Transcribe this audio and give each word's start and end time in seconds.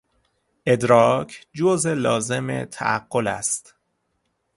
ادراک 0.65 1.47
جز 1.53 1.87
لازم 1.87 2.63
تعقل 2.65 3.27
است. 3.27 3.75